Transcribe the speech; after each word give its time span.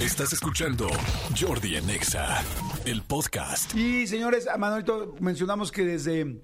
Estás 0.00 0.32
escuchando 0.32 0.88
Jordi 1.38 1.76
en 1.76 1.90
Exa, 1.90 2.42
el 2.86 3.02
podcast. 3.02 3.74
Y 3.74 4.06
señores, 4.06 4.48
Manuelito, 4.58 5.14
mencionamos 5.20 5.70
que 5.70 5.84
desde 5.84 6.40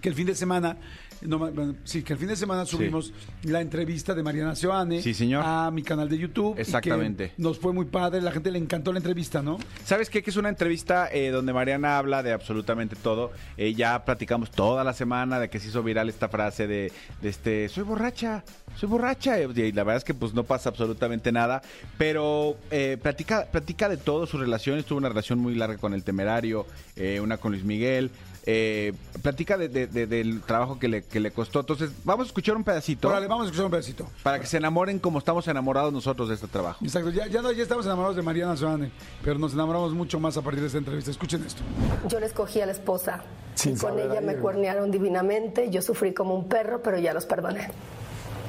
que 0.00 0.08
el 0.08 0.14
fin 0.14 0.26
de 0.26 0.34
semana, 0.34 0.76
no, 1.20 1.38
bueno, 1.38 1.76
sí, 1.84 2.02
que 2.02 2.14
el 2.14 2.18
fin 2.18 2.26
de 2.28 2.34
semana 2.34 2.64
subimos 2.66 3.12
la 3.44 3.60
entrevista 3.60 4.14
de 4.14 4.22
Mariana 4.24 4.56
Seoane 4.56 5.00
Sí, 5.02 5.14
señor. 5.14 5.44
a 5.46 5.70
mi 5.70 5.82
canal 5.82 6.08
de 6.08 6.18
YouTube. 6.18 6.52
y 6.52 6.56
que 6.56 6.62
Exactamente. 6.62 7.32
nos 7.36 7.58
fue 7.58 7.72
muy 7.72 7.84
padre, 7.84 8.20
la 8.20 8.32
gente 8.32 8.50
le 8.50 8.58
encantó 8.58 8.92
la 8.92 8.98
entrevista, 8.98 9.42
¿no? 9.42 9.58
¿Sabes 9.84 10.10
qué? 10.10 10.22
Que 10.22 10.30
es 10.30 10.36
una 10.36 10.48
entrevista 10.48 11.08
eh, 11.12 11.28
donde 11.30 11.52
Mariana 11.52 11.98
habla 11.98 12.22
de 12.24 12.32
absolutamente 12.32 12.96
todo. 12.96 13.30
Eh, 13.56 13.74
ya 13.74 14.04
platicamos 14.04 14.50
toda 14.50 14.82
la 14.82 14.92
semana 14.94 15.38
de 15.38 15.48
que 15.50 15.60
se 15.60 15.68
hizo 15.68 15.82
viral 15.84 16.08
esta 16.08 16.28
frase 16.28 16.66
de, 16.66 16.90
de 17.20 17.28
este, 17.28 17.68
soy 17.68 17.84
borracha, 17.84 18.42
soy 18.76 18.88
borracha. 18.88 19.38
Y 19.38 19.72
la 19.72 19.84
verdad 19.84 19.98
es 19.98 20.04
que 20.04 20.14
pues 20.14 20.34
no 20.34 20.42
pasa 20.42 20.70
absolutamente 20.70 21.30
nada. 21.30 21.62
Pero 21.98 22.56
eh, 22.70 22.98
platica, 23.00 23.46
platica 23.52 23.88
de 23.88 23.98
todo, 23.98 24.26
sus 24.26 24.40
relaciones. 24.40 24.86
Tuvo 24.86 24.98
una 24.98 25.10
relación 25.10 25.38
muy 25.38 25.54
larga 25.54 25.76
con 25.78 25.94
el 25.94 26.02
temerario, 26.02 26.66
eh, 26.96 27.20
una 27.20 27.36
con 27.36 27.52
Luis 27.52 27.62
Miguel. 27.64 28.10
Eh, 28.44 28.92
platica 29.22 29.56
de- 29.56 29.68
de- 29.68 29.81
de- 29.86 30.06
del 30.06 30.42
trabajo 30.42 30.78
que 30.78 30.88
le, 30.88 31.02
que 31.02 31.20
le 31.20 31.30
costó. 31.30 31.60
Entonces, 31.60 31.90
vamos 32.04 32.24
a 32.24 32.28
escuchar 32.28 32.56
un 32.56 32.64
pedacito 32.64 33.08
Órale, 33.08 33.26
vamos 33.26 33.44
a 33.44 33.46
escuchar 33.46 33.64
un 33.66 33.70
pedacito. 33.70 34.06
para 34.22 34.38
que 34.40 34.46
se 34.46 34.56
enamoren 34.56 34.98
como 34.98 35.18
estamos 35.18 35.46
enamorados 35.48 35.92
nosotros 35.92 36.28
de 36.28 36.34
este 36.36 36.48
trabajo. 36.48 36.84
Exacto, 36.84 37.10
ya, 37.10 37.26
ya, 37.26 37.42
no, 37.42 37.52
ya 37.52 37.62
estamos 37.62 37.84
enamorados 37.86 38.16
de 38.16 38.22
Mariana 38.22 38.56
Seoane, 38.56 38.90
pero 39.22 39.38
nos 39.38 39.52
enamoramos 39.54 39.92
mucho 39.94 40.18
más 40.20 40.36
a 40.36 40.42
partir 40.42 40.60
de 40.60 40.66
esta 40.66 40.78
entrevista. 40.78 41.10
Escuchen 41.10 41.44
esto. 41.44 41.62
Yo 42.08 42.18
le 42.20 42.26
escogí 42.26 42.60
a 42.60 42.66
la 42.66 42.72
esposa. 42.72 43.22
Sin 43.54 43.76
y 43.76 43.78
con 43.78 43.98
ella 43.98 44.20
me 44.20 44.36
cuernearon 44.36 44.90
divinamente. 44.90 45.68
Yo 45.70 45.82
sufrí 45.82 46.14
como 46.14 46.34
un 46.34 46.48
perro, 46.48 46.82
pero 46.82 46.98
ya 46.98 47.12
los 47.12 47.26
perdoné. 47.26 47.70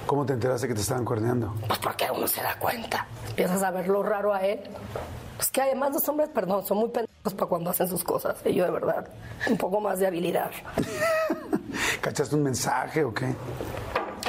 ¿Cómo 0.05 0.25
te 0.25 0.33
enteraste 0.33 0.67
que 0.67 0.73
te 0.73 0.81
estaban 0.81 1.05
cuerneando? 1.05 1.53
Pues 1.67 1.79
porque 1.79 2.05
uno 2.15 2.27
se 2.27 2.41
da 2.41 2.57
cuenta. 2.59 3.07
Empiezas 3.29 3.63
a 3.63 3.71
ver 3.71 3.87
lo 3.87 4.03
raro 4.03 4.33
a 4.33 4.41
él. 4.41 4.59
Pues 5.37 5.49
que 5.49 5.61
además 5.61 5.91
los 5.93 6.07
hombres, 6.09 6.29
perdón, 6.33 6.65
son 6.65 6.77
muy 6.77 6.89
pendejos 6.89 7.12
para 7.31 7.47
cuando 7.47 7.69
hacen 7.69 7.87
sus 7.87 8.03
cosas. 8.03 8.35
Y 8.43 8.53
yo 8.53 8.65
de 8.65 8.71
verdad, 8.71 9.07
un 9.49 9.57
poco 9.57 9.79
más 9.79 9.99
de 9.99 10.07
habilidad. 10.07 10.51
¿Cachaste 12.01 12.35
un 12.35 12.43
mensaje 12.43 13.03
o 13.05 13.13
qué? 13.13 13.33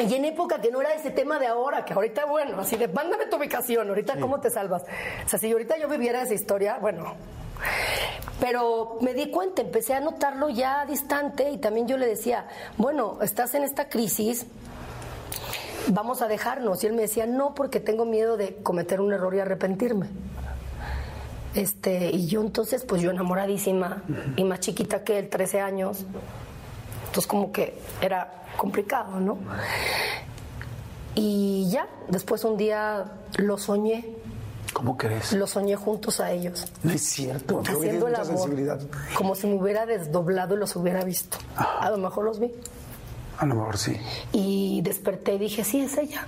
Y 0.09 0.14
en 0.14 0.25
época 0.25 0.61
que 0.61 0.70
no 0.70 0.81
era 0.81 0.95
ese 0.95 1.11
tema 1.11 1.39
de 1.39 1.47
ahora, 1.47 1.84
que 1.84 1.92
ahorita, 1.92 2.25
bueno, 2.27 2.61
así 2.61 2.77
de, 2.77 2.89
mándame 2.89 3.27
tu 3.27 3.36
ubicación, 3.36 3.89
ahorita 3.89 4.19
cómo 4.20 4.41
te 4.41 4.51
salvas. 4.51 4.83
O 5.25 5.28
sea, 5.28 5.39
si 5.39 5.51
ahorita 5.51 5.77
yo 5.78 5.89
viviera 5.89 6.23
esa 6.23 6.34
historia, 6.34 6.78
bueno. 6.81 7.14
Pero 8.41 8.98
me 9.01 9.14
di 9.14 9.31
cuenta, 9.31 9.62
empecé 9.62 9.95
a 9.95 10.01
notarlo 10.01 10.48
ya 10.51 10.84
distante 10.84 11.51
y 11.51 11.58
también 11.58 11.86
yo 11.86 11.97
le 11.97 12.06
decía, 12.06 12.47
bueno, 12.77 13.19
estás 13.23 13.55
en 13.55 13.62
esta 13.62 13.89
crisis, 13.89 14.47
vamos 15.89 16.23
a 16.23 16.29
dejarnos. 16.29 16.83
Y 16.83 16.89
él 16.89 16.92
me 16.92 17.03
decía, 17.03 17.27
no, 17.27 17.55
porque 17.55 17.81
tengo 17.81 18.05
miedo 18.05 18.36
de 18.36 18.56
cometer 18.56 19.01
un 19.01 19.12
error 19.12 19.34
y 19.34 19.41
arrepentirme. 19.41 20.08
Este, 21.55 22.11
y 22.11 22.27
yo 22.27 22.41
entonces, 22.41 22.85
pues 22.85 23.01
yo 23.01 23.11
enamoradísima 23.11 24.03
y 24.37 24.45
más 24.45 24.61
chiquita 24.61 25.05
que 25.05 25.19
él, 25.21 25.29
13 25.29 25.61
años. 25.61 26.05
Entonces 27.07 27.27
como 27.29 27.53
que 27.53 27.79
era 28.01 28.43
complicado, 28.57 29.21
¿no? 29.21 29.39
Y 31.15 31.69
ya, 31.71 31.87
después 32.09 32.43
un 32.45 32.57
día 32.57 33.05
lo 33.37 33.57
soñé, 33.57 34.05
¿Cómo 34.73 34.97
crees? 34.97 35.33
lo 35.33 35.47
soñé 35.47 35.77
juntos 35.77 36.19
a 36.19 36.33
ellos, 36.33 36.67
No 36.83 36.91
es 36.93 37.03
cierto. 37.05 37.63
Haciendo 37.65 38.09
el 38.09 38.17
amor, 38.17 38.27
sensibilidad. 38.27 38.81
como 39.17 39.37
si 39.37 39.47
me 39.47 39.55
hubiera 39.55 39.87
desdoblado 39.87 40.57
y 40.57 40.59
los 40.59 40.75
hubiera 40.75 41.05
visto. 41.05 41.39
A 41.57 41.89
lo 41.91 41.99
mejor 41.99 42.25
los 42.25 42.41
vi. 42.41 42.51
A 43.39 43.47
lo 43.47 43.55
mejor 43.55 43.79
sí. 43.79 43.97
Y 44.33 44.81
desperté 44.83 45.35
y 45.35 45.39
dije, 45.39 45.63
sí, 45.63 45.81
es 45.83 45.97
ella. 45.99 46.27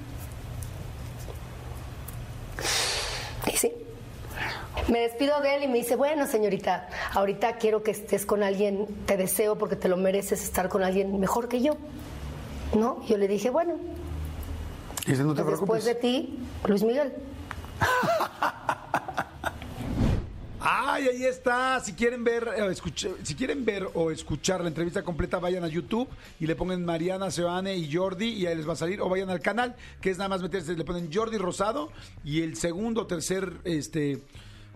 Y 3.52 3.56
sí. 3.56 3.72
Me 4.88 5.00
despido 5.00 5.40
de 5.40 5.56
él 5.56 5.64
y 5.64 5.68
me 5.68 5.78
dice, 5.78 5.96
bueno, 5.96 6.26
señorita, 6.28 6.88
ahorita 7.12 7.56
quiero 7.56 7.82
que 7.82 7.90
estés 7.90 8.24
con 8.24 8.42
alguien, 8.44 8.86
te 9.06 9.16
deseo 9.16 9.58
porque 9.58 9.74
te 9.74 9.88
lo 9.88 9.96
mereces 9.96 10.42
estar 10.44 10.68
con 10.68 10.84
alguien 10.84 11.18
mejor 11.18 11.48
que 11.48 11.60
yo. 11.60 11.76
¿No? 12.74 13.04
Yo 13.06 13.16
le 13.16 13.26
dije, 13.28 13.50
bueno, 13.50 13.74
Y 15.06 15.10
dice, 15.10 15.22
no 15.24 15.34
te 15.34 15.42
pues 15.42 15.58
después 15.60 15.82
preocupes. 15.82 15.84
de 15.84 15.94
ti, 15.94 16.38
Luis 16.66 16.82
Miguel. 16.84 17.12
Ay, 20.60 21.06
ahí 21.08 21.24
está. 21.24 21.78
Si 21.80 21.92
quieren 21.92 22.24
ver, 22.24 22.48
eh, 22.56 22.66
escucha- 22.70 23.10
si 23.22 23.34
quieren 23.36 23.64
ver 23.64 23.88
o 23.94 24.10
escuchar 24.10 24.62
la 24.62 24.68
entrevista 24.68 25.02
completa, 25.02 25.38
vayan 25.38 25.62
a 25.64 25.68
YouTube 25.68 26.08
y 26.40 26.46
le 26.46 26.56
pongan 26.56 26.84
Mariana 26.84 27.30
Seoane 27.30 27.76
y 27.76 27.92
Jordi 27.92 28.28
y 28.30 28.46
ahí 28.46 28.56
les 28.56 28.68
va 28.68 28.72
a 28.72 28.76
salir. 28.76 29.00
O 29.00 29.08
vayan 29.08 29.30
al 29.30 29.40
canal, 29.40 29.76
que 30.00 30.10
es 30.10 30.18
nada 30.18 30.28
más 30.28 30.42
meterse, 30.42 30.74
le 30.74 30.84
ponen 30.84 31.08
Jordi 31.12 31.38
Rosado 31.38 31.90
y 32.24 32.42
el 32.42 32.56
segundo 32.56 33.02
o 33.02 33.06
tercer, 33.06 33.52
este, 33.64 34.22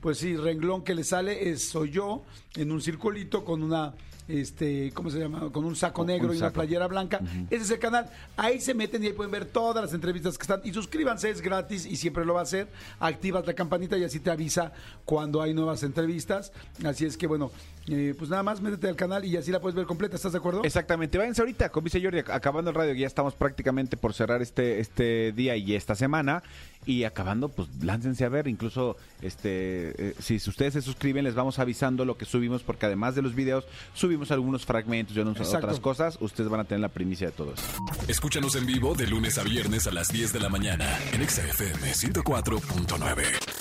pues 0.00 0.18
sí, 0.18 0.36
renglón 0.36 0.82
que 0.82 0.94
le 0.94 1.04
sale 1.04 1.50
es 1.50 1.68
soy 1.68 1.90
yo 1.90 2.22
en 2.54 2.72
un 2.72 2.80
circulito 2.80 3.44
con 3.44 3.62
una 3.62 3.94
este, 4.30 4.92
¿cómo 4.94 5.10
se 5.10 5.18
llama? 5.18 5.50
Con 5.50 5.64
un 5.64 5.74
saco 5.74 6.02
Un 6.02 6.08
negro 6.08 6.32
y 6.32 6.36
una 6.36 6.50
playera 6.50 6.86
blanca. 6.86 7.20
Ese 7.50 7.64
es 7.64 7.70
el 7.70 7.78
canal. 7.80 8.08
Ahí 8.36 8.60
se 8.60 8.74
meten 8.74 9.02
y 9.02 9.08
ahí 9.08 9.12
pueden 9.12 9.32
ver 9.32 9.46
todas 9.46 9.84
las 9.84 9.92
entrevistas 9.92 10.38
que 10.38 10.42
están. 10.42 10.60
Y 10.62 10.72
suscríbanse, 10.72 11.30
es 11.30 11.40
gratis 11.40 11.84
y 11.84 11.96
siempre 11.96 12.24
lo 12.24 12.34
va 12.34 12.40
a 12.40 12.42
hacer. 12.44 12.68
Activas 13.00 13.44
la 13.46 13.54
campanita 13.54 13.98
y 13.98 14.04
así 14.04 14.20
te 14.20 14.30
avisa 14.30 14.72
cuando 15.04 15.42
hay 15.42 15.52
nuevas 15.52 15.82
entrevistas. 15.82 16.52
Así 16.84 17.06
es 17.06 17.16
que, 17.16 17.26
bueno, 17.26 17.50
eh, 17.88 18.14
pues 18.16 18.30
nada 18.30 18.42
más 18.42 18.60
métete 18.60 18.88
al 18.88 18.96
canal 18.96 19.24
y 19.24 19.36
así 19.36 19.50
la 19.50 19.60
puedes 19.60 19.74
ver 19.74 19.86
completa. 19.86 20.16
¿Estás 20.16 20.32
de 20.32 20.38
acuerdo? 20.38 20.62
Exactamente, 20.64 21.18
váyanse 21.18 21.42
ahorita, 21.42 21.70
como 21.70 21.86
dice 21.86 22.02
Jordi, 22.02 22.18
acabando 22.18 22.70
el 22.70 22.76
radio, 22.76 22.92
que 22.92 23.00
ya 23.00 23.06
estamos 23.06 23.34
prácticamente 23.34 23.96
por 23.96 24.14
cerrar 24.14 24.42
este, 24.42 24.80
este 24.80 25.32
día 25.32 25.56
y 25.56 25.74
esta 25.74 25.94
semana. 25.94 26.42
Y 26.86 27.04
acabando, 27.04 27.50
pues 27.50 27.68
láncense 27.82 28.24
a 28.24 28.30
ver, 28.30 28.48
incluso 28.48 28.96
este 29.20 30.10
eh, 30.10 30.14
si 30.18 30.36
ustedes 30.36 30.72
se 30.74 30.82
suscriben, 30.82 31.24
les 31.24 31.34
vamos 31.34 31.58
avisando 31.58 32.04
lo 32.04 32.16
que 32.16 32.24
subimos, 32.24 32.62
porque 32.62 32.86
además 32.86 33.14
de 33.14 33.22
los 33.22 33.34
videos, 33.34 33.66
subimos 33.92 34.30
algunos 34.30 34.64
fragmentos 34.64 35.16
y 35.16 35.20
otras 35.20 35.80
cosas. 35.80 36.16
Ustedes 36.20 36.48
van 36.48 36.60
a 36.60 36.64
tener 36.64 36.80
la 36.80 36.88
primicia 36.88 37.28
de 37.28 37.32
todo 37.32 37.52
eso. 37.52 37.64
Escúchanos 38.08 38.56
en 38.56 38.66
vivo 38.66 38.94
de 38.94 39.06
lunes 39.06 39.38
a 39.38 39.42
viernes 39.42 39.86
a 39.86 39.92
las 39.92 40.08
10 40.08 40.32
de 40.32 40.40
la 40.40 40.48
mañana 40.48 40.86
en 41.12 41.22
Exa 41.22 41.42
FM 41.42 41.92
104.9. 41.92 43.59